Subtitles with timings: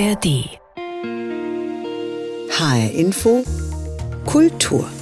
[0.00, 0.26] ARD.
[2.48, 3.44] HR Info
[4.24, 4.99] Kultur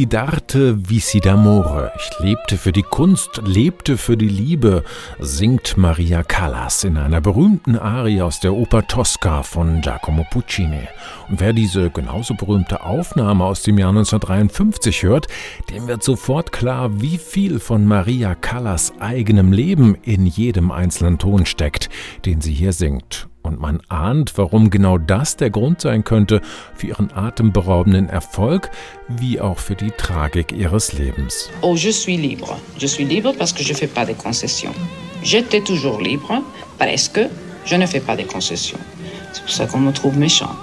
[0.00, 1.92] Visidarte Visidamore.
[1.94, 4.82] Ich lebte für die Kunst, lebte für die Liebe,
[5.18, 10.88] singt Maria Callas in einer berühmten Arie aus der Oper Tosca von Giacomo Puccini.
[11.28, 15.26] Und wer diese genauso berühmte Aufnahme aus dem Jahr 1953 hört,
[15.68, 21.44] dem wird sofort klar, wie viel von Maria Callas eigenem Leben in jedem einzelnen Ton
[21.44, 21.90] steckt,
[22.24, 23.28] den sie hier singt.
[23.42, 26.40] Und man ahnt, warum genau das der Grund sein könnte
[26.74, 28.70] für ihren atemberaubenden Erfolg,
[29.08, 31.50] wie auch für die Tragik ihres Lebens.
[31.62, 32.56] Oh, je suis libre.
[32.78, 34.74] Je suis libre parce que je fais pas de concessions.
[35.22, 36.42] J'étais toujours libre,
[36.78, 37.20] presque.
[37.64, 38.78] Je ne fais pas de concessions.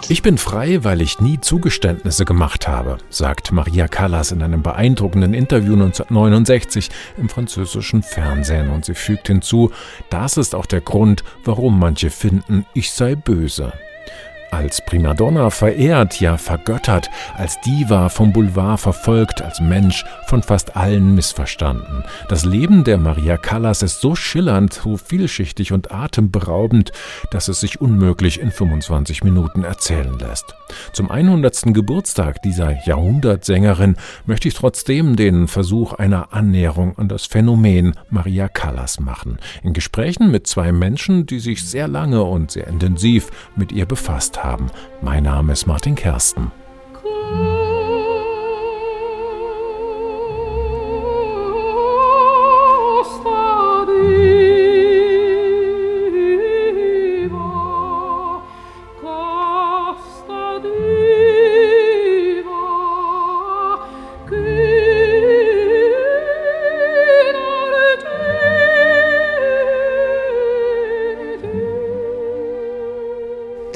[0.09, 5.33] Ich bin frei, weil ich nie Zugeständnisse gemacht habe, sagt Maria Callas in einem beeindruckenden
[5.33, 9.71] Interview 1969 im französischen Fernsehen und sie fügt hinzu,
[10.09, 13.73] das ist auch der Grund, warum manche finden, ich sei böse.
[14.49, 21.15] Als Primadonna verehrt, ja vergöttert, als Diva vom Boulevard verfolgt, als Mensch von fast allen
[21.15, 22.03] missverstanden.
[22.29, 26.93] Das Leben der Maria Callas ist so schillernd, so vielschichtig und atemberaubend,
[27.29, 30.55] dass es sich unmöglich in 25 Minuten erzählen lässt.
[30.93, 31.73] Zum 100.
[31.73, 38.99] Geburtstag dieser Jahrhundertsängerin möchte ich trotzdem den Versuch einer Annäherung an das Phänomen Maria Callas
[38.99, 39.39] machen.
[39.61, 44.36] In Gesprächen mit zwei Menschen, die sich sehr lange und sehr intensiv mit ihr befasst
[44.43, 44.71] haben.
[45.01, 46.51] Mein Name ist Martin Kersten.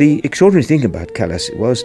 [0.02, 1.84] The extraordinary thing about Callas was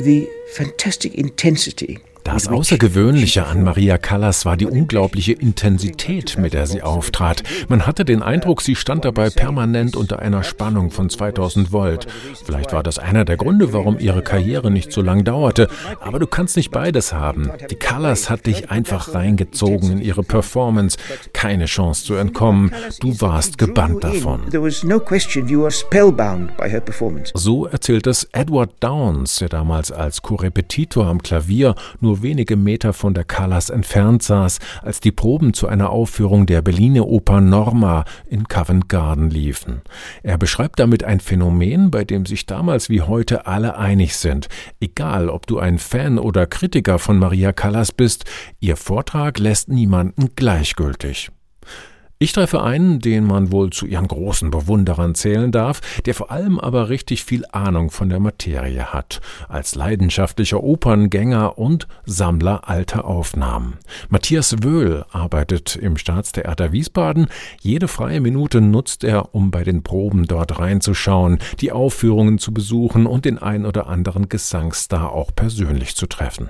[0.00, 6.82] the fantastic intensity Das Außergewöhnliche an Maria Callas war die unglaubliche Intensität, mit der sie
[6.82, 7.44] auftrat.
[7.68, 12.08] Man hatte den Eindruck, sie stand dabei permanent unter einer Spannung von 2000 Volt.
[12.44, 15.68] Vielleicht war das einer der Gründe, warum ihre Karriere nicht so lang dauerte.
[16.00, 17.52] Aber du kannst nicht beides haben.
[17.70, 20.98] Die Callas hat dich einfach reingezogen in ihre Performance.
[21.32, 22.72] Keine Chance zu entkommen.
[22.98, 24.40] Du warst gebannt davon.
[27.34, 32.92] So erzählt es Edward Downs, der damals als Korrepetitor am Klavier nur nur wenige Meter
[32.92, 38.04] von der Callas entfernt saß, als die Proben zu einer Aufführung der Berliner Oper Norma
[38.26, 39.82] in Covent Garden liefen.
[40.22, 44.48] Er beschreibt damit ein Phänomen, bei dem sich damals wie heute alle einig sind.
[44.80, 48.24] Egal, ob du ein Fan oder Kritiker von Maria Callas bist,
[48.60, 51.30] ihr Vortrag lässt niemanden gleichgültig.
[52.18, 56.58] Ich treffe einen, den man wohl zu ihren großen Bewunderern zählen darf, der vor allem
[56.58, 63.74] aber richtig viel Ahnung von der Materie hat, als leidenschaftlicher Operngänger und Sammler alter Aufnahmen.
[64.08, 67.26] Matthias Wöhl arbeitet im Staatstheater Wiesbaden.
[67.60, 73.04] Jede freie Minute nutzt er, um bei den Proben dort reinzuschauen, die Aufführungen zu besuchen
[73.04, 76.48] und den ein oder anderen Gesangsstar auch persönlich zu treffen.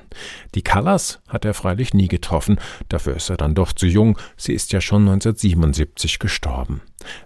[0.55, 4.53] Die Callas hat er freilich nie getroffen, dafür ist er dann doch zu jung, sie
[4.53, 6.81] ist ja schon 1977 1977 gestorben.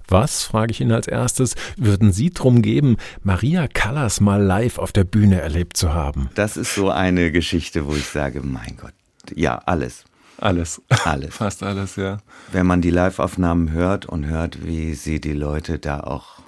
[0.08, 4.92] Was, frage ich ihn als erstes, würden Sie drum geben, Maria Callas mal live auf
[4.92, 6.30] der Bühne erlebt zu haben?
[6.34, 8.94] Das ist so eine Geschichte, wo ich sage, mein Gott,
[9.34, 10.04] ja, alles.
[10.38, 10.80] Alles.
[11.04, 11.34] Alles.
[11.36, 12.18] Fast alles, ja.
[12.50, 16.41] Wenn man die Live-Aufnahmen hört und hört, wie sie die Leute da auch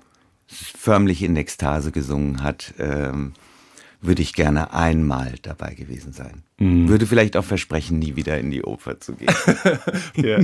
[0.46, 3.32] förmlich in Ekstase gesungen hat, ähm,
[4.02, 6.42] würde ich gerne einmal dabei gewesen sein.
[6.58, 6.88] Mhm.
[6.88, 9.32] Würde vielleicht auch versprechen, nie wieder in die Oper zu gehen.
[10.16, 10.38] ja.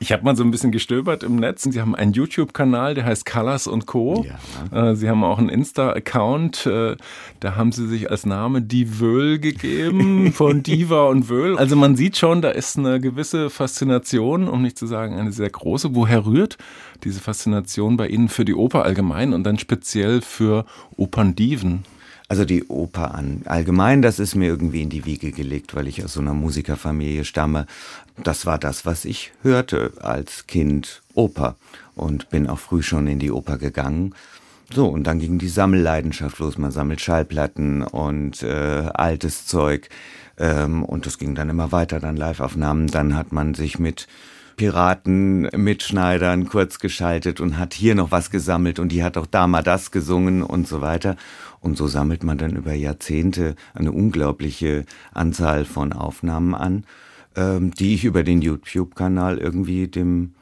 [0.00, 1.64] Ich habe mal so ein bisschen gestöbert im Netz.
[1.64, 4.24] Sie haben einen YouTube-Kanal, der heißt Colors und Co.
[4.72, 4.90] Ja.
[4.90, 6.64] Äh, sie haben auch einen Insta-Account.
[6.64, 6.96] Äh,
[7.40, 11.58] da haben Sie sich als Name Die Wöhl gegeben, von Diva und Wöhl.
[11.58, 15.50] Also man sieht schon, da ist eine gewisse Faszination, um nicht zu sagen eine sehr
[15.50, 15.94] große.
[15.94, 16.56] Woher rührt
[17.04, 20.64] diese Faszination bei Ihnen für die Oper allgemein und dann speziell für
[20.96, 21.84] Operndiven?
[22.28, 26.04] Also die Oper an allgemein, das ist mir irgendwie in die Wiege gelegt, weil ich
[26.04, 27.66] aus so einer Musikerfamilie stamme.
[28.22, 31.54] Das war das, was ich hörte als Kind Oper
[31.94, 34.12] und bin auch früh schon in die Oper gegangen.
[34.72, 36.58] So, und dann ging die Sammelleidenschaft los.
[36.58, 39.88] Man sammelt Schallplatten und äh, altes Zeug.
[40.38, 42.88] Ähm, und das ging dann immer weiter, dann Liveaufnahmen.
[42.88, 44.08] Dann hat man sich mit
[44.56, 49.46] Piraten, Mitschneidern kurz geschaltet und hat hier noch was gesammelt und die hat auch da
[49.46, 51.16] mal das gesungen und so weiter.
[51.60, 56.84] Und so sammelt man dann über Jahrzehnte eine unglaubliche Anzahl von Aufnahmen an,
[57.34, 60.34] ähm, die ich über den YouTube-Kanal irgendwie dem,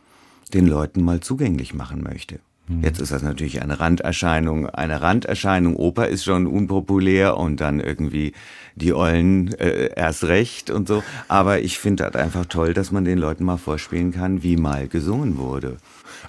[0.52, 2.40] den Leuten mal zugänglich machen möchte.
[2.66, 2.82] Mhm.
[2.82, 4.68] Jetzt ist das natürlich eine Randerscheinung.
[4.70, 5.76] Eine Randerscheinung.
[5.76, 8.32] Oper ist schon unpopulär und dann irgendwie
[8.74, 11.02] die Ollen äh, erst recht und so.
[11.28, 14.88] Aber ich finde das einfach toll, dass man den Leuten mal vorspielen kann, wie mal
[14.88, 15.76] gesungen wurde.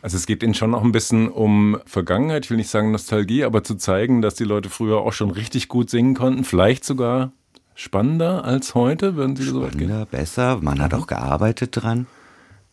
[0.01, 3.43] Also es geht Ihnen schon auch ein bisschen um Vergangenheit, ich will nicht sagen Nostalgie,
[3.43, 7.31] aber zu zeigen, dass die Leute früher auch schon richtig gut singen konnten, vielleicht sogar
[7.75, 9.87] spannender als heute, würden Sie so weit gehen?
[9.87, 12.07] Spannender, besser, man hat auch gearbeitet dran.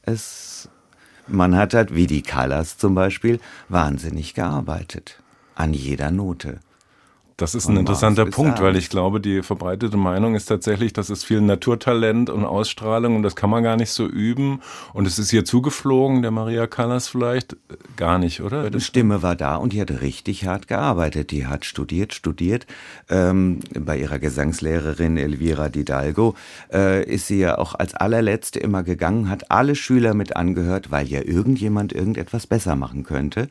[0.03, 0.51] Es
[1.27, 5.23] man hat halt, wie die Callas zum Beispiel, wahnsinnig gearbeitet.
[5.55, 6.61] An jeder Note.
[7.43, 11.25] Das ist ein interessanter Punkt, weil ich glaube, die verbreitete Meinung ist tatsächlich, das ist
[11.25, 14.61] viel Naturtalent und Ausstrahlung und das kann man gar nicht so üben.
[14.93, 17.56] Und es ist hier zugeflogen, der Maria Callas vielleicht
[17.97, 18.71] gar nicht, oder?
[18.71, 21.33] Die Stimme war da und die hat richtig hart gearbeitet.
[21.33, 22.65] Die hat studiert, studiert.
[23.11, 26.37] Ähm, bei ihrer Gesangslehrerin Elvira Didalgo
[26.73, 31.09] äh, ist sie ja auch als allerletzte immer gegangen, hat alle Schüler mit angehört, weil
[31.09, 33.49] ja irgendjemand irgendetwas besser machen könnte.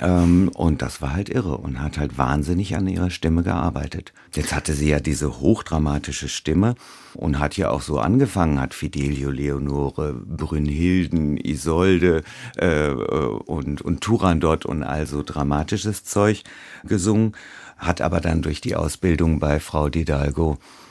[0.00, 4.12] Ähm, und das war halt irre und hat halt wahnsinnig an ihrer Stimme gearbeitet.
[4.32, 6.74] Jetzt hatte sie ja diese hochdramatische Stimme
[7.14, 12.24] und hat ja auch so angefangen, hat Fidelio, Leonore, Brünnhilden, Isolde
[12.56, 16.42] äh, und, und Turandot und also dramatisches Zeug
[16.82, 17.32] gesungen,
[17.76, 20.83] hat aber dann durch die Ausbildung bei Frau Didalgo äh,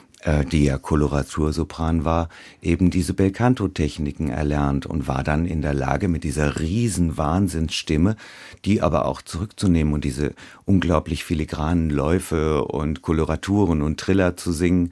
[0.51, 2.29] die ja Koloratursopran war,
[2.61, 8.15] eben diese Belcanto-Techniken erlernt und war dann in der Lage, mit dieser riesen Wahnsinnsstimme,
[8.63, 10.33] die aber auch zurückzunehmen und diese
[10.65, 14.91] unglaublich filigranen Läufe und Koloraturen und Triller zu singen,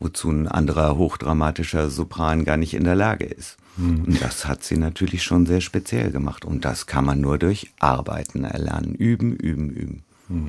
[0.00, 3.56] wozu ein anderer hochdramatischer Sopran gar nicht in der Lage ist.
[3.76, 4.04] Mhm.
[4.04, 6.44] Und das hat sie natürlich schon sehr speziell gemacht.
[6.44, 8.94] Und das kann man nur durch Arbeiten erlernen.
[8.94, 10.02] Üben, üben, üben.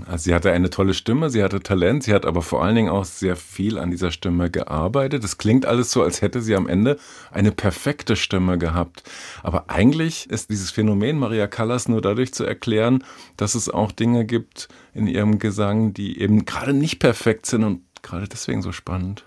[0.06, 2.90] Also sie hatte eine tolle Stimme, sie hatte Talent, sie hat aber vor allen Dingen
[2.90, 5.24] auch sehr viel an dieser Stimme gearbeitet.
[5.24, 6.98] Es klingt alles so, als hätte sie am Ende
[7.32, 9.04] eine perfekte Stimme gehabt.
[9.42, 13.04] Aber eigentlich ist dieses Phänomen Maria Callas nur dadurch zu erklären,
[13.38, 17.82] dass es auch Dinge gibt in ihrem Gesang, die eben gerade nicht perfekt sind und
[18.02, 19.26] gerade deswegen so spannend.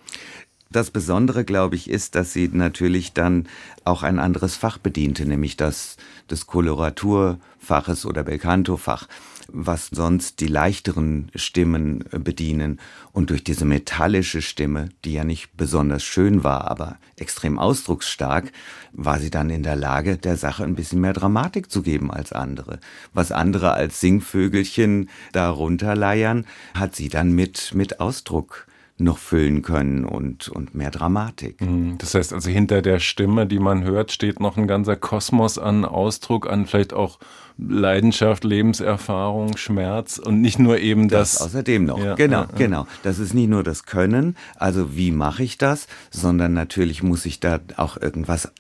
[0.71, 3.49] Das Besondere, glaube ich, ist, dass sie natürlich dann
[3.85, 5.97] auch ein anderes Fach bediente, nämlich das
[6.29, 9.07] des Koloraturfaches oder Belcanto-Fach
[9.49, 12.81] was sonst die leichteren Stimmen äh, bedienen.
[13.13, 18.53] Und durch diese metallische Stimme, die ja nicht besonders schön war, aber extrem ausdrucksstark,
[18.93, 22.33] war sie dann in der Lage, der Sache ein bisschen mehr Dramatik zu geben als
[22.33, 22.79] andere.
[23.13, 28.67] Was andere als Singvögelchen da runterleiern, hat sie dann mit, mit Ausdruck
[28.99, 31.61] noch füllen können und, und mehr Dramatik.
[31.61, 31.99] Mhm.
[31.99, 35.85] Das heißt also, hinter der Stimme, die man hört, steht noch ein ganzer Kosmos an
[35.85, 37.19] Ausdruck, an vielleicht auch
[37.59, 41.35] Leidenschaft, Lebenserfahrung, Schmerz und nicht nur eben das.
[41.35, 41.99] das außerdem noch.
[41.99, 42.87] Ja, genau, ja, genau.
[43.03, 47.41] Das ist nicht nur das Können, also wie mache ich das, sondern natürlich muss ich
[47.41, 48.53] da auch irgendwas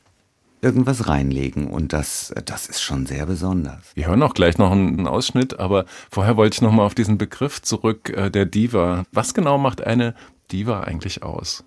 [0.62, 3.84] irgendwas reinlegen und das, das ist schon sehr besonders.
[3.94, 7.18] Wir hören auch gleich noch einen Ausschnitt, aber vorher wollte ich noch mal auf diesen
[7.18, 9.04] Begriff zurück, äh, der Diva.
[9.12, 10.14] Was genau macht eine
[10.50, 11.64] Diva eigentlich aus?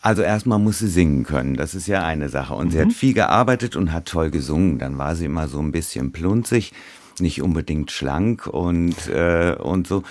[0.00, 2.54] Also erstmal muss sie singen können, das ist ja eine Sache.
[2.54, 2.70] Und mhm.
[2.70, 2.92] sie hat mhm.
[2.92, 4.78] viel gearbeitet und hat toll gesungen.
[4.78, 6.72] Dann war sie immer so ein bisschen plunzig,
[7.20, 10.02] nicht unbedingt schlank und, äh, und so.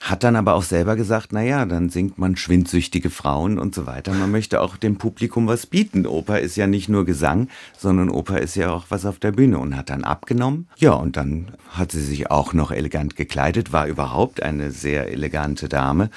[0.00, 3.86] Hat dann aber auch selber gesagt, na ja, dann singt man schwindsüchtige Frauen und so
[3.86, 4.12] weiter.
[4.12, 6.06] Man möchte auch dem Publikum was bieten.
[6.06, 9.58] Oper ist ja nicht nur Gesang, sondern Oper ist ja auch was auf der Bühne
[9.58, 10.68] und hat dann abgenommen.
[10.76, 15.68] Ja, und dann hat sie sich auch noch elegant gekleidet, war überhaupt eine sehr elegante
[15.68, 16.10] Dame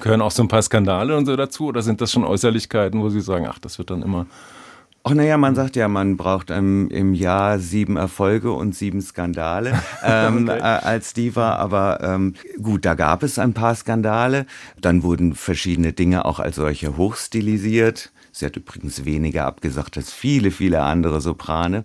[0.00, 3.08] Gehören auch so ein paar Skandale und so dazu oder sind das schon Äußerlichkeiten, wo
[3.08, 4.26] Sie sagen, ach, das wird dann immer.
[5.08, 9.80] Ach naja, man sagt ja, man braucht ähm, im Jahr sieben Erfolge und sieben Skandale
[10.02, 10.58] ähm, okay.
[10.58, 11.54] äh, als Diva.
[11.54, 14.46] Aber ähm, gut, da gab es ein paar Skandale.
[14.80, 18.10] Dann wurden verschiedene Dinge auch als solche hochstilisiert.
[18.32, 21.84] Sie hat übrigens weniger abgesagt als viele, viele andere Soprane.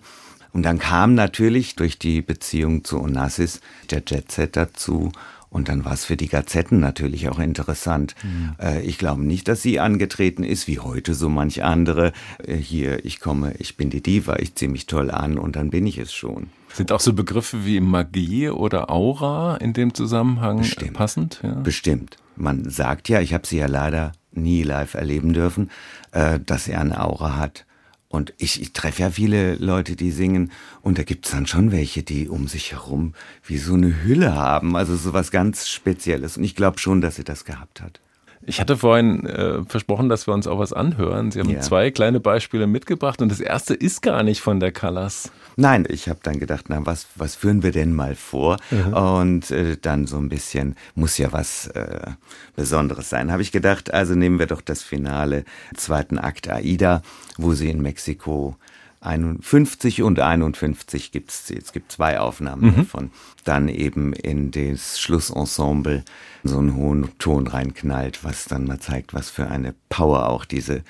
[0.52, 3.60] Und dann kam natürlich durch die Beziehung zu Onassis
[3.92, 5.12] der Jetset dazu
[5.52, 8.14] und dann war es für die Gazetten natürlich auch interessant.
[8.22, 8.54] Mhm.
[8.58, 12.12] Äh, ich glaube nicht, dass sie angetreten ist, wie heute so manch andere.
[12.44, 15.68] Äh, hier, ich komme, ich bin die Diva, ich ziehe mich toll an und dann
[15.68, 16.48] bin ich es schon.
[16.72, 20.94] Sind auch so Begriffe wie Magie oder Aura in dem Zusammenhang Bestimmt.
[20.94, 21.40] passend?
[21.42, 21.52] Ja.
[21.56, 22.16] Bestimmt.
[22.34, 25.70] Man sagt ja, ich habe sie ja leider nie live erleben dürfen,
[26.12, 27.66] äh, dass er eine Aura hat
[28.12, 30.52] Und ich, ich treffe ja viele Leute, die singen,
[30.82, 33.14] und da gibt's dann schon welche, die um sich herum
[33.46, 36.36] wie so eine Hülle haben, also so was ganz Spezielles.
[36.36, 38.00] Und ich glaube schon, dass sie das gehabt hat.
[38.44, 41.30] Ich hatte vorhin äh, versprochen, dass wir uns auch was anhören.
[41.30, 41.60] Sie haben ja.
[41.60, 45.30] zwei kleine Beispiele mitgebracht und das erste ist gar nicht von der Callas.
[45.56, 48.56] Nein, ich habe dann gedacht, na, was, was führen wir denn mal vor?
[48.70, 48.92] Mhm.
[48.94, 52.10] Und äh, dann so ein bisschen, muss ja was äh,
[52.56, 53.30] Besonderes sein.
[53.30, 55.44] Habe ich gedacht, also nehmen wir doch das Finale,
[55.76, 57.02] zweiten Akt Aida,
[57.36, 58.56] wo sie in Mexiko
[59.02, 62.76] 51 und 51 gibt's es gibt zwei Aufnahmen mhm.
[62.76, 63.10] davon.
[63.44, 66.04] Dann eben in das Schlussensemble
[66.44, 70.82] so einen hohen Ton reinknallt, was dann mal zeigt, was für eine Power auch diese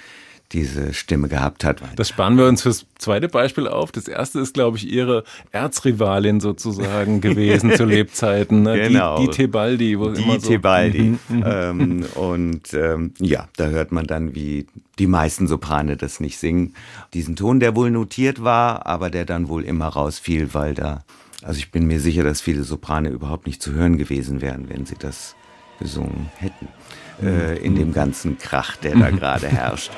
[0.52, 1.82] diese Stimme gehabt hat.
[1.97, 3.92] Das sparen wir uns fürs zweite Beispiel auf.
[3.92, 8.62] Das erste ist, glaube ich, ihre Erzrivalin sozusagen gewesen zu Lebzeiten.
[8.62, 8.88] Ne?
[8.88, 9.18] Genau.
[9.18, 9.99] Die, die Tebaldi.
[9.99, 11.16] Wo die immer so Tebaldi.
[11.28, 11.44] Mhm, mhm.
[11.47, 14.66] ähm, und ähm, ja, da hört man dann, wie
[14.99, 16.75] die meisten Soprane das nicht singen.
[17.14, 21.04] Diesen Ton, der wohl notiert war, aber der dann wohl immer rausfiel, weil da,
[21.42, 24.85] also ich bin mir sicher, dass viele Soprane überhaupt nicht zu hören gewesen wären, wenn
[24.85, 25.35] sie das
[25.78, 26.68] gesungen hätten.
[27.22, 29.92] Äh, in dem ganzen Krach, der da gerade herrscht.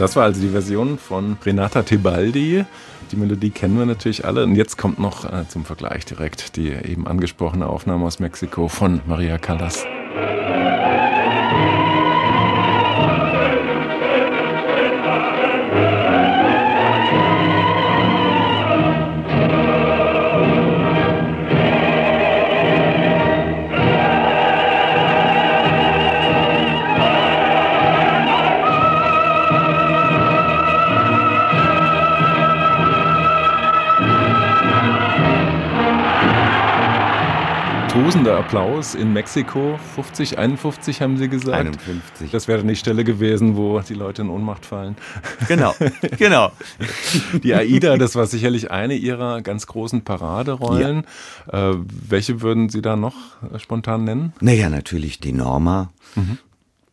[0.00, 2.64] Das war also die Version von Renata Tebaldi.
[3.12, 4.44] Die Melodie kennen wir natürlich alle.
[4.44, 9.02] Und jetzt kommt noch äh, zum Vergleich direkt die eben angesprochene Aufnahme aus Mexiko von
[9.06, 9.84] Maria Callas.
[38.40, 39.78] Applaus in Mexiko.
[39.94, 41.58] 50, 51 haben Sie gesagt.
[41.58, 42.30] 51.
[42.30, 44.96] Das wäre die Stelle gewesen, wo die Leute in Ohnmacht fallen.
[45.46, 45.74] Genau,
[46.18, 46.50] genau.
[47.42, 51.04] Die AIDA, das war sicherlich eine Ihrer ganz großen Paraderollen.
[51.52, 51.72] Ja.
[51.72, 51.76] Äh,
[52.08, 53.14] welche würden Sie da noch
[53.58, 54.32] spontan nennen?
[54.40, 56.38] Naja, natürlich die Norma, mhm.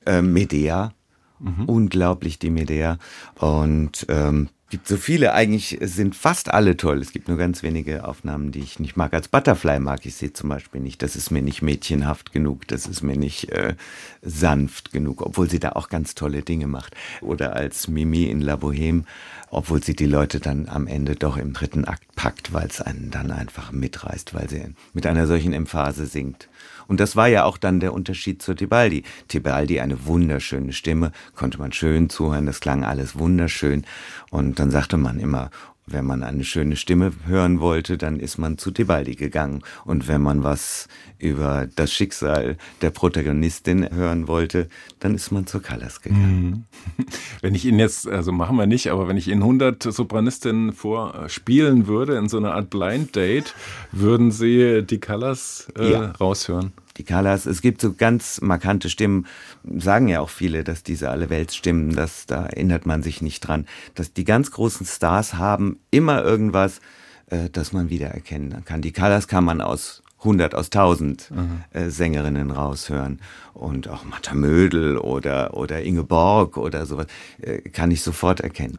[0.05, 0.91] äh, Medea.
[1.39, 1.65] Mhm.
[1.65, 2.97] Unglaublich die Medea.
[3.35, 6.99] Und ähm, gibt so viele, eigentlich sind fast alle toll.
[6.99, 9.13] Es gibt nur ganz wenige Aufnahmen, die ich nicht mag.
[9.13, 11.01] Als Butterfly mag ich sie zum Beispiel nicht.
[11.01, 13.75] Das ist mir nicht mädchenhaft genug, das ist mir nicht äh,
[14.21, 16.95] sanft genug, obwohl sie da auch ganz tolle Dinge macht.
[17.21, 19.03] Oder als Mimi in La Boheme,
[19.49, 23.09] obwohl sie die Leute dann am Ende doch im dritten Akt packt, weil es einen
[23.09, 26.49] dann einfach mitreißt, weil sie mit einer solchen Emphase singt.
[26.87, 29.03] Und das war ja auch dann der Unterschied zu Tibaldi.
[29.27, 33.85] Tibaldi eine wunderschöne Stimme, konnte man schön zuhören, das klang alles wunderschön.
[34.31, 35.49] Und dann sagte man immer,
[35.87, 39.63] wenn man eine schöne Stimme hören wollte, dann ist man zu Tibaldi gegangen.
[39.85, 44.67] Und wenn man was über das Schicksal der Protagonistin hören wollte,
[44.99, 46.67] dann ist man zur Callas gegangen.
[46.97, 47.05] Mhm.
[47.41, 51.87] Wenn ich Ihnen jetzt, also machen wir nicht, aber wenn ich Ihnen 100 Sopranistinnen vorspielen
[51.87, 53.55] würde in so einer Art Blind Date,
[53.91, 56.11] würden Sie die Callas äh, ja.
[56.11, 56.73] raushören?
[56.97, 57.45] Die Callas.
[57.45, 59.25] Es gibt so ganz markante Stimmen,
[59.63, 63.65] sagen ja auch viele, dass diese alle Weltstimmen, das, da erinnert man sich nicht dran,
[63.95, 66.81] dass die ganz großen Stars haben immer irgendwas,
[67.27, 68.81] äh, das man wiedererkennen kann.
[68.81, 71.63] Die Callas kann man aus 100 aus 1000 mhm.
[71.71, 73.19] äh, Sängerinnen raushören.
[73.57, 77.07] Und auch Martha Mödel oder, oder Ingeborg oder sowas
[77.41, 78.77] äh, kann ich sofort erkennen.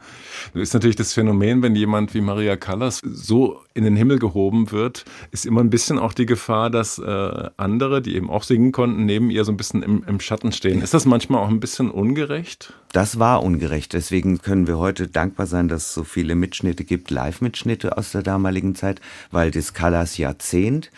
[0.55, 4.71] Das ist natürlich das Phänomen, wenn jemand wie Maria Callas so in den Himmel gehoben
[4.71, 8.71] wird, ist immer ein bisschen auch die Gefahr, dass äh, andere, die eben auch singen
[8.71, 10.81] konnten, neben ihr so ein bisschen im, im Schatten stehen.
[10.81, 12.73] Ist das manchmal auch ein bisschen ungerecht?
[12.93, 13.95] Das war ungerecht.
[13.95, 18.23] Deswegen können wir heute dankbar sein, dass es so viele Mitschnitte gibt, Live-Mitschnitte aus der
[18.23, 19.01] damaligen Zeit,
[19.33, 20.93] weil das Callas Jahrzehnt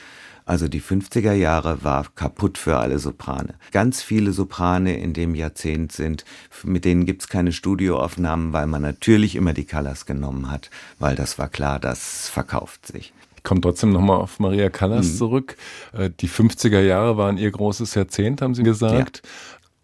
[0.50, 3.54] also die 50er Jahre war kaputt für alle Soprane.
[3.70, 6.24] Ganz viele Soprane in dem Jahrzehnt sind,
[6.64, 11.38] mit denen gibt's keine Studioaufnahmen, weil man natürlich immer die Callas genommen hat, weil das
[11.38, 13.12] war klar, das verkauft sich.
[13.36, 15.16] Ich komme trotzdem nochmal auf Maria Callas mhm.
[15.18, 15.56] zurück.
[15.92, 19.22] Äh, die 50er Jahre waren ihr großes Jahrzehnt, haben Sie gesagt.
[19.22, 19.30] Ja.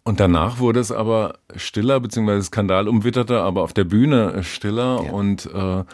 [0.03, 5.11] Und danach wurde es aber stiller, beziehungsweise skandalumwitterter, aber auf der Bühne stiller ja.
[5.13, 5.85] und äh,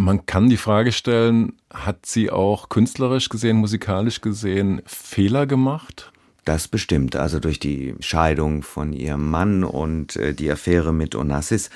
[0.00, 6.10] man kann die Frage stellen, hat sie auch künstlerisch gesehen, musikalisch gesehen Fehler gemacht?
[6.46, 7.16] Das bestimmt.
[7.16, 11.68] Also durch die Scheidung von ihrem Mann und äh, die Affäre mit Onassis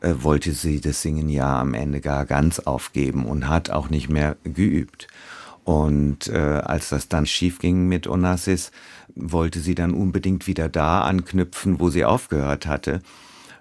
[0.00, 4.08] äh, wollte sie das Singen ja am Ende gar ganz aufgeben und hat auch nicht
[4.08, 5.06] mehr geübt.
[5.62, 8.72] Und äh, als das dann schief ging mit Onassis,
[9.14, 13.02] wollte sie dann unbedingt wieder da anknüpfen, wo sie aufgehört hatte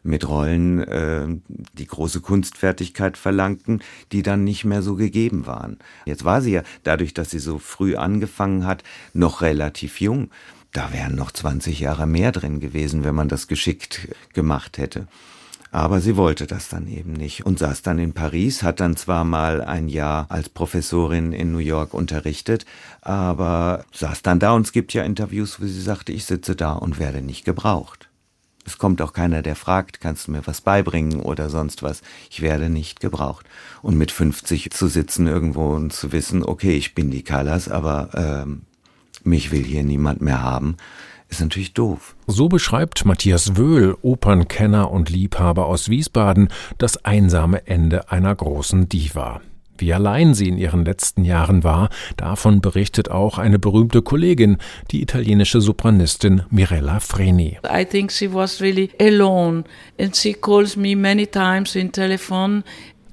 [0.07, 1.27] mit Rollen, äh,
[1.73, 5.77] die große Kunstfertigkeit verlangten, die dann nicht mehr so gegeben waren.
[6.05, 8.83] Jetzt war sie ja, dadurch, dass sie so früh angefangen hat,
[9.13, 10.29] noch relativ jung.
[10.71, 15.07] Da wären noch 20 Jahre mehr drin gewesen, wenn man das geschickt gemacht hätte.
[15.71, 19.25] Aber sie wollte das dann eben nicht und saß dann in Paris, hat dann zwar
[19.25, 22.65] mal ein Jahr als Professorin in New York unterrichtet,
[23.01, 26.73] aber saß dann da und es gibt ja Interviews, wo sie sagte, ich sitze da
[26.73, 28.06] und werde nicht gebraucht.
[28.67, 32.01] Es kommt auch keiner, der fragt, kannst du mir was beibringen oder sonst was.
[32.29, 33.45] Ich werde nicht gebraucht.
[33.81, 38.09] Und mit 50 zu sitzen irgendwo und zu wissen, okay, ich bin die Callas, aber
[38.13, 38.63] ähm,
[39.23, 40.75] mich will hier niemand mehr haben,
[41.29, 42.17] ist natürlich doof.
[42.27, 49.39] So beschreibt Matthias Wöhl, Opernkenner und Liebhaber aus Wiesbaden, das einsame Ende einer großen Diva.
[49.77, 54.57] Wie allein sie in ihren letzten Jahren war, davon berichtet auch eine berühmte Kollegin,
[54.91, 57.59] die italienische Sopranistin Mirella Freni.
[57.65, 59.63] I think she was really alone
[59.99, 62.63] and she calls me many times in telephone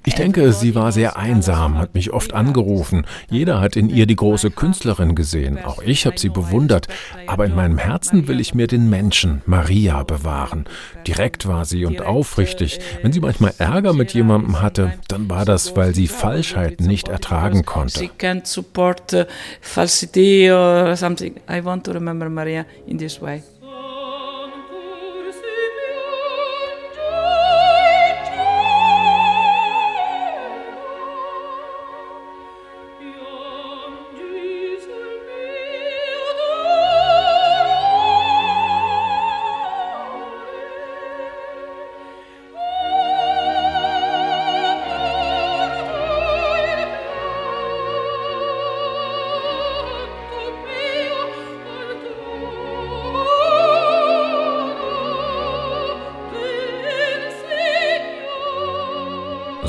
[0.07, 3.07] ich denke, sie war sehr einsam, hat mich oft angerufen.
[3.31, 5.59] Jeder hat in ihr die große Künstlerin gesehen.
[5.65, 6.89] Auch ich habe sie bewundert.
[7.27, 10.67] Aber in meinem Herzen will ich mir den Menschen, Maria, bewahren.
[11.07, 12.81] Direkt war sie und aufrichtig.
[13.03, 17.65] Wenn sie manchmal Ärger mit jemandem hatte, dann war das, weil sie Falschheiten nicht ertragen
[17.65, 18.01] konnte.
[18.01, 19.25] She can't support uh,
[19.61, 21.37] falsity or something.
[21.51, 23.43] I want to remember Maria in this way.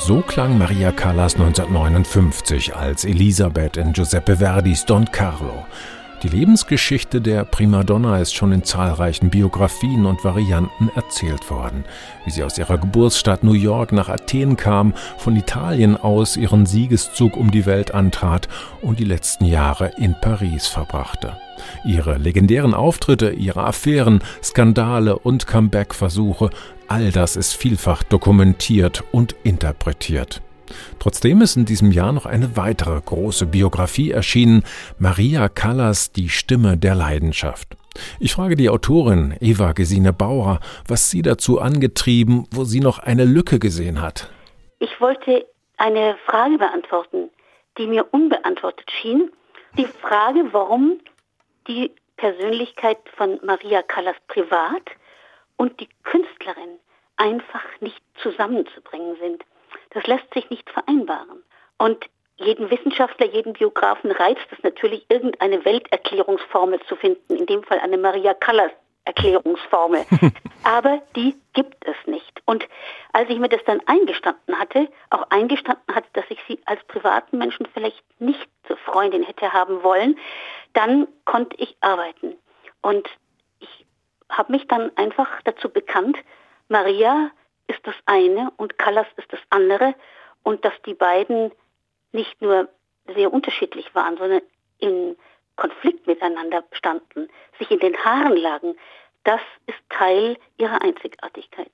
[0.08, 5.66] So klang Maria Callas 1959 als Elisabeth in Giuseppe Verdis Don Carlo.
[6.22, 11.86] Die Lebensgeschichte der Primadonna ist schon in zahlreichen Biografien und Varianten erzählt worden,
[12.24, 17.36] wie sie aus ihrer Geburtsstadt New York nach Athen kam, von Italien aus ihren Siegeszug
[17.36, 18.48] um die Welt antrat
[18.84, 21.36] und die letzten Jahre in Paris verbrachte.
[21.86, 26.50] Ihre legendären Auftritte, ihre Affären, Skandale und Comeback-Versuche,
[26.88, 30.42] all das ist vielfach dokumentiert und interpretiert.
[30.98, 34.64] Trotzdem ist in diesem Jahr noch eine weitere große Biografie erschienen,
[34.98, 37.78] Maria Callas, die Stimme der Leidenschaft.
[38.20, 43.26] Ich frage die Autorin Eva Gesine Bauer, was sie dazu angetrieben, wo sie noch eine
[43.26, 44.30] Lücke gesehen hat.
[44.80, 45.46] Ich wollte
[45.78, 47.30] eine Frage beantworten,
[47.78, 49.30] die mir unbeantwortet schien.
[49.78, 51.00] Die Frage, warum
[51.68, 54.84] die Persönlichkeit von Maria Callas privat
[55.58, 56.80] und die Künstlerin
[57.18, 59.44] einfach nicht zusammenzubringen sind.
[59.92, 61.44] Das lässt sich nicht vereinbaren.
[61.78, 62.06] Und
[62.38, 67.98] jeden Wissenschaftler, jeden Biografen reizt es natürlich, irgendeine Welterklärungsformel zu finden, in dem Fall eine
[67.98, 68.72] Maria Callas
[69.06, 70.06] Erklärungsformel.
[70.64, 72.42] Aber die gibt es nicht.
[72.46, 72.68] Und
[73.14, 77.38] als ich mir das dann eingestanden hatte, auch eingestanden hatte, dass ich sie als privaten
[77.38, 80.18] Menschen vielleicht nicht zur Freundin hätte haben wollen,
[80.76, 82.36] dann konnte ich arbeiten.
[82.82, 83.10] Und
[83.60, 83.86] ich
[84.30, 86.18] habe mich dann einfach dazu bekannt,
[86.68, 87.32] Maria
[87.68, 89.96] ist das eine und Callas ist das andere
[90.44, 91.52] und dass die beiden
[92.12, 92.70] nicht nur
[93.16, 94.42] sehr unterschiedlich waren, sondern
[94.80, 95.18] in
[95.56, 98.76] Konflikt miteinander standen, sich in den Haaren lagen,
[99.24, 101.72] das ist Teil ihrer Einzigartigkeit.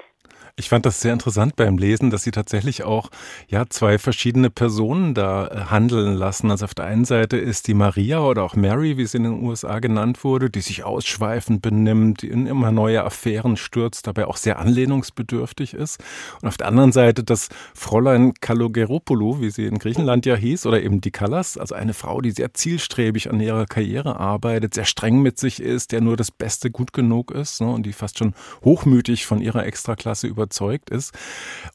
[0.58, 3.10] Ich fand das sehr interessant beim Lesen, dass sie tatsächlich auch
[3.48, 6.52] ja zwei verschiedene Personen da äh, handeln lassen.
[6.52, 9.44] Also auf der einen Seite ist die Maria oder auch Mary, wie sie in den
[9.44, 14.38] USA genannt wurde, die sich ausschweifend benimmt, die in immer neue Affären stürzt, dabei auch
[14.38, 16.04] sehr anlehnungsbedürftig ist.
[16.42, 20.82] Und auf der anderen Seite das Fräulein Kalogeropoulou, wie sie in Griechenland ja hieß, oder
[20.82, 25.22] eben die Callas, also eine Frau, die sehr zielstrebig an ihrer Karriere arbeitet, sehr streng
[25.22, 28.34] mit sich ist, der nur das Beste gut genug ist ne, und die fast schon
[28.64, 31.14] hochmütig von ihrer Extraklasse über überzeugt ist.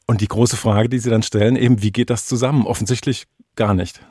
[0.07, 2.67] Und die große Frage, die Sie dann stellen, eben, wie geht das zusammen?
[2.67, 4.01] Offensichtlich gar nicht.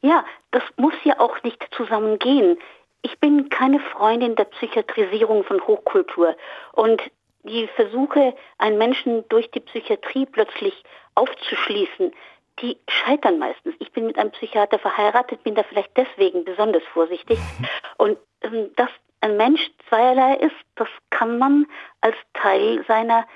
[0.00, 2.56] Ja, das muss ja auch nicht zusammengehen.
[3.02, 6.36] Ich bin keine Freundin der Psychiatrisierung von Hochkultur.
[6.72, 7.02] Und
[7.42, 10.82] die Versuche, einen Menschen durch die Psychiatrie plötzlich
[11.14, 12.12] aufzuschließen,
[12.60, 13.74] die scheitern meistens.
[13.78, 17.38] Ich bin mit einem Psychiater verheiratet, bin da vielleicht deswegen besonders vorsichtig.
[17.98, 21.66] Und ähm, dass ein Mensch zweierlei ist, das kann man
[22.00, 23.26] als Teil seiner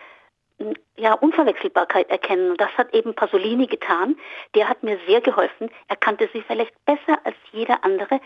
[0.96, 2.52] ja, Unverwechselbarkeit erkennen.
[2.52, 4.16] Und das hat eben Pasolini getan.
[4.54, 5.70] Der hat mir sehr geholfen.
[5.88, 8.20] Er kannte sie vielleicht besser als jeder andere.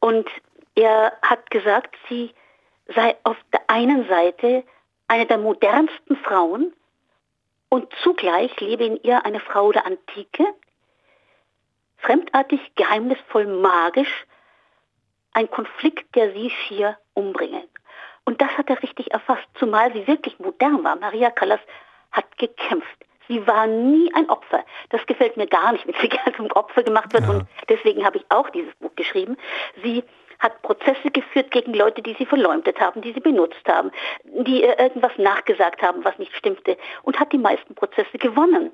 [0.00, 0.28] Und
[0.74, 2.32] er hat gesagt, sie
[2.94, 4.64] sei auf der einen Seite
[5.08, 6.72] eine der modernsten Frauen
[7.68, 10.44] und zugleich lebe in ihr eine Frau der Antike,
[11.98, 14.26] fremdartig, geheimnisvoll, magisch,
[15.36, 17.62] ein Konflikt, der sie schier umbringe.
[18.24, 20.96] Und das hat er richtig erfasst, zumal sie wirklich modern war.
[20.96, 21.60] Maria Callas
[22.10, 23.04] hat gekämpft.
[23.28, 24.64] Sie war nie ein Opfer.
[24.88, 27.24] Das gefällt mir gar nicht, wenn sie gerne zum Opfer gemacht wird.
[27.24, 27.30] Ja.
[27.30, 29.36] Und deswegen habe ich auch dieses Buch geschrieben.
[29.82, 30.02] Sie
[30.38, 33.90] hat Prozesse geführt gegen Leute, die sie verleumdet haben, die sie benutzt haben,
[34.24, 38.70] die ihr irgendwas nachgesagt haben, was nicht stimmte und hat die meisten Prozesse gewonnen.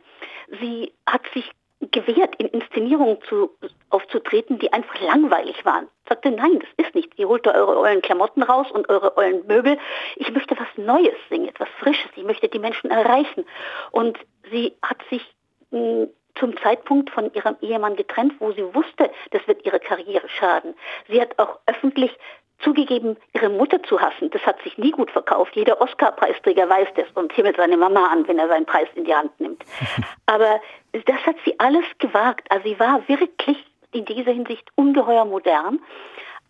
[0.61, 1.51] Sie hat sich
[1.91, 3.51] gewehrt, in Inszenierungen zu,
[3.91, 5.89] aufzutreten, die einfach langweilig waren.
[6.09, 7.19] Sagte, nein, das ist nicht.
[7.19, 9.79] Ihr holt da eure ollen Klamotten raus und eure ollen Möbel.
[10.17, 12.11] Ich möchte was Neues singen, etwas Frisches.
[12.17, 13.45] Ich möchte die Menschen erreichen.
[13.91, 14.19] Und
[14.51, 15.23] sie hat sich
[15.71, 20.75] hm, zum Zeitpunkt von ihrem Ehemann getrennt, wo sie wusste, das wird ihre Karriere schaden.
[21.09, 22.17] Sie hat auch öffentlich
[22.63, 24.31] zugegeben, ihre Mutter zu hassen.
[24.31, 25.55] Das hat sich nie gut verkauft.
[25.55, 29.15] Jeder Oscar-Preisträger weiß das und himmelt seine Mama an, wenn er seinen Preis in die
[29.15, 29.65] Hand nimmt.
[30.27, 30.61] Aber
[30.93, 32.51] das hat sie alles gewagt.
[32.51, 35.81] Also sie war wirklich in dieser Hinsicht ungeheuer modern.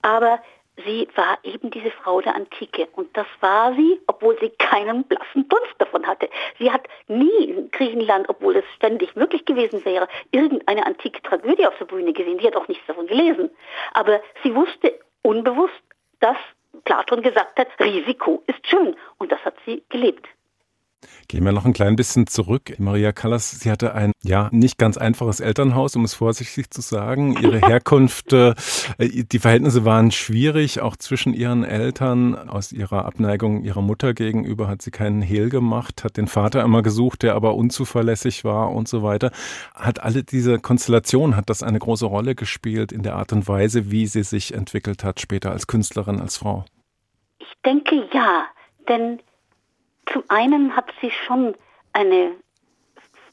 [0.03, 0.41] Aber
[0.85, 2.89] sie war eben diese Frau der Antike.
[2.93, 6.29] Und das war sie, obwohl sie keinen blassen Dunst davon hatte.
[6.59, 11.77] Sie hat nie in Griechenland, obwohl es ständig möglich gewesen wäre, irgendeine antike Tragödie auf
[11.79, 12.39] der Bühne gesehen.
[12.39, 13.51] Sie hat auch nichts davon gelesen.
[13.93, 15.83] Aber sie wusste unbewusst,
[16.23, 16.37] dass
[16.85, 18.97] Platon gesagt hat, Risiko ist schön.
[19.19, 20.27] Und das hat sie gelebt.
[21.29, 22.75] Gehen wir noch ein klein bisschen zurück.
[22.79, 27.37] Maria Callas, sie hatte ein ja nicht ganz einfaches Elternhaus, um es vorsichtig zu sagen.
[27.41, 28.55] Ihre Herkunft, äh,
[28.99, 32.37] die Verhältnisse waren schwierig, auch zwischen ihren Eltern.
[32.49, 36.83] Aus ihrer Abneigung ihrer Mutter gegenüber hat sie keinen Hehl gemacht, hat den Vater immer
[36.83, 39.31] gesucht, der aber unzuverlässig war und so weiter.
[39.75, 43.91] Hat alle diese Konstellation, hat das eine große Rolle gespielt in der Art und Weise,
[43.91, 46.65] wie sie sich entwickelt hat später als Künstlerin, als Frau?
[47.39, 48.47] Ich denke ja,
[48.89, 49.21] denn
[50.07, 51.55] zum einen hat sie schon
[51.93, 52.35] eine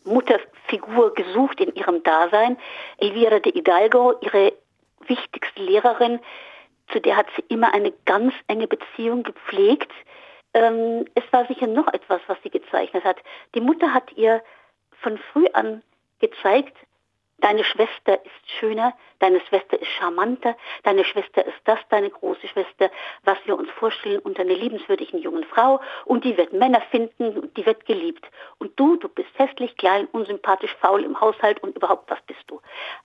[0.03, 2.57] Mutterfigur gesucht in ihrem Dasein.
[2.97, 4.53] Elvira de Hidalgo, ihre
[5.07, 6.19] wichtigste Lehrerin,
[6.91, 9.91] zu der hat sie immer eine ganz enge Beziehung gepflegt.
[10.53, 13.17] Ähm, es war sicher noch etwas, was sie gezeichnet hat.
[13.55, 14.43] Die Mutter hat ihr
[15.01, 15.83] von früh an
[16.19, 16.75] gezeigt,
[17.41, 22.91] Deine Schwester ist schöner, deine Schwester ist charmanter, deine Schwester ist das, deine große Schwester,
[23.23, 27.65] was wir uns vorstellen unter einer liebenswürdigen jungen Frau und die wird Männer finden, die
[27.65, 28.25] wird geliebt.
[28.57, 32.61] Und du, du bist hässlich, klein, unsympathisch, faul im Haushalt und überhaupt, was bist du?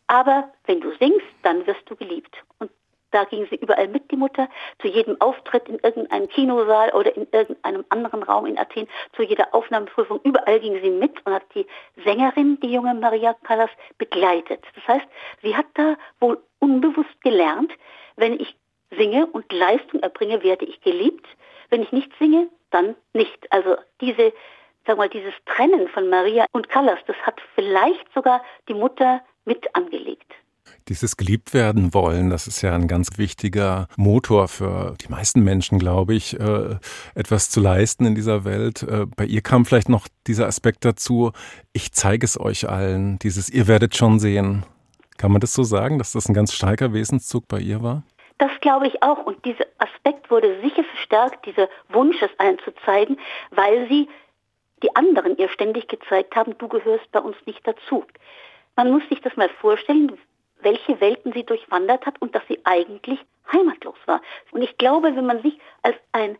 [0.06, 2.44] Aber wenn du singst, dann wirst du geliebt.
[2.58, 2.70] Und
[3.14, 4.48] da ging sie überall mit, die Mutter,
[4.80, 9.54] zu jedem Auftritt in irgendeinem Kinosaal oder in irgendeinem anderen Raum in Athen, zu jeder
[9.54, 10.20] Aufnahmeprüfung.
[10.24, 11.66] Überall ging sie mit und hat die
[12.04, 14.64] Sängerin, die junge Maria Callas, begleitet.
[14.74, 15.06] Das heißt,
[15.42, 17.72] sie hat da wohl unbewusst gelernt,
[18.16, 18.56] wenn ich
[18.90, 21.26] singe und Leistung erbringe, werde ich geliebt.
[21.70, 23.52] Wenn ich nicht singe, dann nicht.
[23.52, 24.32] Also diese,
[24.86, 29.74] sag mal, dieses Trennen von Maria und Callas, das hat vielleicht sogar die Mutter mit
[29.76, 30.32] angelegt.
[30.88, 35.78] Dieses geliebt werden wollen, das ist ja ein ganz wichtiger Motor für die meisten Menschen,
[35.78, 36.76] glaube ich, äh,
[37.14, 38.82] etwas zu leisten in dieser Welt.
[38.82, 41.32] Äh, bei ihr kam vielleicht noch dieser Aspekt dazu,
[41.72, 44.66] ich zeige es euch allen, dieses ihr werdet schon sehen.
[45.16, 48.02] Kann man das so sagen, dass das ein ganz starker Wesenszug bei ihr war?
[48.36, 49.24] Das glaube ich auch.
[49.24, 53.16] Und dieser Aspekt wurde sicher verstärkt, dieser Wunsch, es allen zu zeigen,
[53.52, 54.06] weil sie
[54.82, 58.04] die anderen ihr ständig gezeigt haben, du gehörst bei uns nicht dazu.
[58.76, 60.12] Man muss sich das mal vorstellen,
[60.64, 63.20] welche Welten sie durchwandert hat und dass sie eigentlich
[63.52, 64.20] heimatlos war.
[64.50, 66.38] Und ich glaube, wenn man sich als ein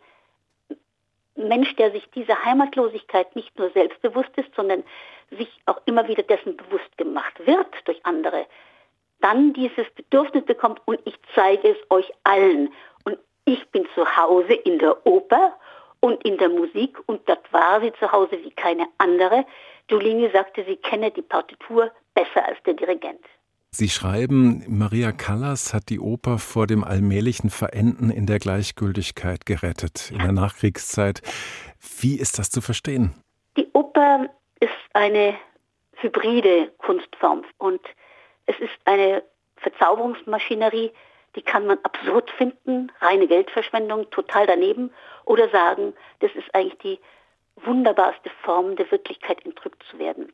[1.37, 4.85] Mensch, der sich dieser Heimatlosigkeit nicht nur selbstbewusst ist, sondern
[5.31, 8.47] sich auch immer wieder dessen bewusst gemacht wird durch andere,
[9.21, 12.73] dann dieses Bedürfnis bekommt und ich zeige es euch allen.
[13.05, 15.59] Und ich bin zu Hause in der Oper
[16.01, 19.45] und in der Musik und dort war sie zu Hause wie keine andere.
[19.87, 23.25] Giulini sagte, sie kenne die Partitur besser als der Dirigent.
[23.77, 30.13] Sie schreiben, Maria Callas hat die Oper vor dem allmählichen Verenden in der Gleichgültigkeit gerettet
[30.13, 31.23] in der Nachkriegszeit.
[31.99, 33.15] Wie ist das zu verstehen?
[33.57, 34.29] Die Oper
[34.61, 35.35] ist eine
[35.95, 37.81] hybride Kunstform und
[38.47, 39.25] es ist eine
[39.57, 40.93] Verzauberungsmaschinerie,
[41.35, 44.93] die kann man absurd finden, reine Geldverschwendung, total daneben
[45.25, 47.01] oder sagen, das ist eigentlich die
[47.57, 50.33] wunderbarste Form der Wirklichkeit entrückt zu werden.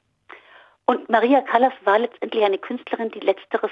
[0.90, 3.70] Und Maria Callas war letztendlich eine Künstlerin, die letzteres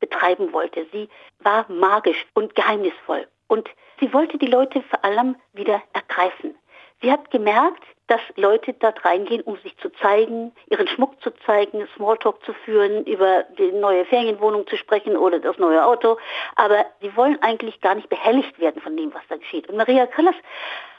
[0.00, 0.84] betreiben wollte.
[0.90, 3.28] Sie war magisch und geheimnisvoll.
[3.46, 6.56] Und sie wollte die Leute vor allem wieder ergreifen.
[7.00, 11.86] Sie hat gemerkt, dass Leute dort reingehen, um sich zu zeigen, ihren Schmuck zu zeigen,
[11.94, 16.18] Smalltalk zu führen, über die neue Ferienwohnung zu sprechen oder das neue Auto.
[16.56, 19.68] Aber sie wollen eigentlich gar nicht behelligt werden von dem, was da geschieht.
[19.68, 20.34] Und Maria Callas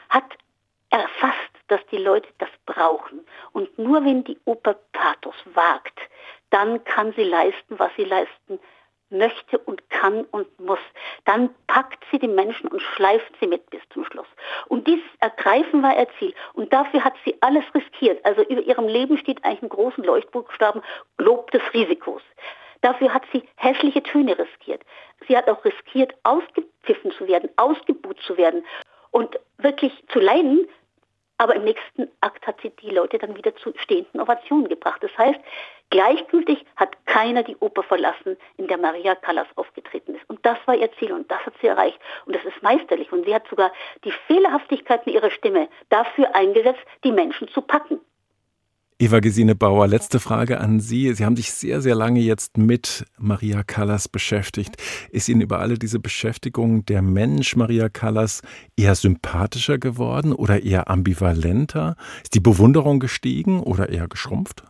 [0.08, 0.32] hat
[0.92, 3.26] erfasst, dass die Leute das brauchen.
[3.52, 6.00] Und nur wenn die Oper Pathos wagt,
[6.50, 8.60] dann kann sie leisten, was sie leisten
[9.10, 10.80] möchte und kann und muss,
[11.26, 14.28] dann packt sie die Menschen und schleift sie mit bis zum Schluss.
[14.68, 16.34] Und dieses Ergreifen war ihr Ziel.
[16.54, 18.24] Und dafür hat sie alles riskiert.
[18.26, 20.82] Also über ihrem Leben steht eigentlich ein großen Leuchtbuchstaben
[21.18, 22.22] Lob des Risikos.
[22.82, 24.82] Dafür hat sie hässliche Töne riskiert.
[25.28, 28.64] Sie hat auch riskiert, ausgepfiffen zu werden, ausgebuht zu werden
[29.12, 30.68] und wirklich zu leiden,
[31.38, 35.04] aber im nächsten Akt hat sie die Leute dann wieder zu stehenden Ovationen gebracht.
[35.04, 35.40] Das heißt,
[35.90, 40.30] gleichgültig hat keiner die Oper verlassen, in der Maria Callas aufgetreten ist.
[40.30, 42.00] Und das war ihr Ziel und das hat sie erreicht.
[42.26, 43.12] Und das ist meisterlich.
[43.12, 43.72] Und sie hat sogar
[44.04, 48.00] die Fehlerhaftigkeiten ihrer Stimme dafür eingesetzt, die Menschen zu packen.
[49.00, 51.14] Eva Gesine Bauer, letzte Frage an Sie.
[51.14, 54.78] Sie haben sich sehr, sehr lange jetzt mit Maria Callas beschäftigt.
[55.12, 58.42] Ist Ihnen über alle diese Beschäftigung der Mensch Maria Callas
[58.76, 61.96] eher sympathischer geworden oder eher ambivalenter?
[62.24, 64.64] Ist die Bewunderung gestiegen oder eher geschrumpft?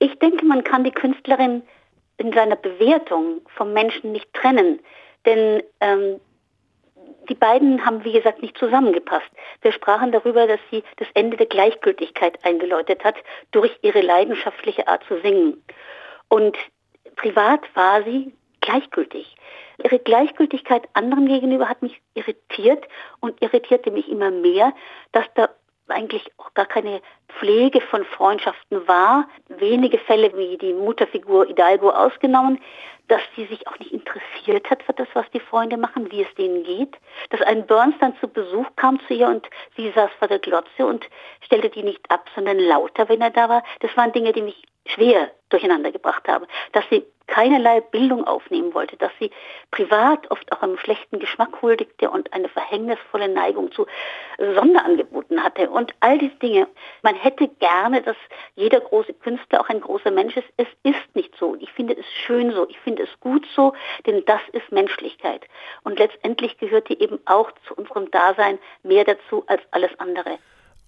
[0.00, 1.62] Ich denke, man kann die Künstlerin
[2.16, 4.80] in seiner Bewertung vom Menschen nicht trennen.
[5.26, 6.18] Denn ähm,
[7.28, 9.30] die beiden haben, wie gesagt, nicht zusammengepasst.
[9.62, 13.16] Wir sprachen darüber, dass sie das Ende der Gleichgültigkeit eingeläutet hat
[13.50, 15.62] durch ihre leidenschaftliche Art zu singen.
[16.28, 16.56] Und
[17.16, 19.36] privat war sie gleichgültig.
[19.82, 22.86] Ihre Gleichgültigkeit anderen gegenüber hat mich irritiert
[23.20, 24.72] und irritierte mich immer mehr,
[25.12, 25.48] dass da
[25.90, 27.00] eigentlich auch gar keine
[27.38, 29.28] Pflege von Freundschaften war.
[29.48, 32.60] Wenige Fälle wie die Mutterfigur Hidalgo ausgenommen,
[33.08, 36.34] dass sie sich auch nicht interessiert hat für das, was die Freunde machen, wie es
[36.34, 36.96] denen geht.
[37.30, 40.86] Dass ein Burns dann zu Besuch kam zu ihr und sie saß vor der Glotze
[40.86, 41.06] und
[41.40, 43.62] stellte die nicht ab, sondern lauter, wenn er da war.
[43.80, 46.46] Das waren Dinge, die mich schwer durcheinander gebracht haben.
[46.72, 49.30] Dass sie keinerlei Bildung aufnehmen wollte, dass sie
[49.70, 53.86] privat oft auch einem schlechten Geschmack huldigte und eine verhängnisvolle Neigung zu
[54.38, 56.66] Sonderangeboten hatte und all diese Dinge.
[57.02, 58.16] Man hätte gerne, dass
[58.56, 60.48] jeder große Künstler auch ein großer Mensch ist.
[60.56, 61.54] Es ist nicht so.
[61.60, 62.68] Ich finde es schön so.
[62.68, 63.74] Ich finde es gut so,
[64.06, 65.46] denn das ist Menschlichkeit.
[65.84, 70.38] Und letztendlich gehörte eben auch zu unserem Dasein mehr dazu als alles andere.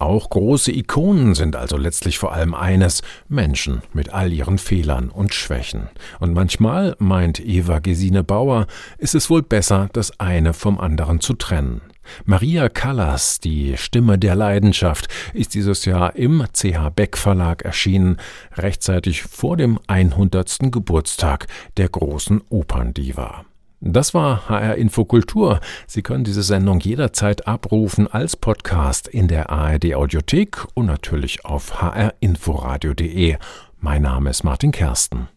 [0.01, 5.35] Auch große Ikonen sind also letztlich vor allem eines Menschen mit all ihren Fehlern und
[5.35, 5.89] Schwächen.
[6.19, 8.65] Und manchmal, meint Eva Gesine Bauer,
[8.97, 11.81] ist es wohl besser, das eine vom anderen zu trennen.
[12.25, 18.17] Maria Callas, die Stimme der Leidenschaft, ist dieses Jahr im CH Beck Verlag erschienen,
[18.57, 20.71] rechtzeitig vor dem 100.
[20.71, 21.45] Geburtstag
[21.77, 23.45] der großen Operndiva.
[23.83, 25.59] Das war HR Infokultur.
[25.87, 31.81] Sie können diese Sendung jederzeit abrufen als Podcast in der ARD Audiothek und natürlich auf
[31.81, 33.37] hrinforadio.de.
[33.79, 35.29] Mein Name ist Martin Kersten.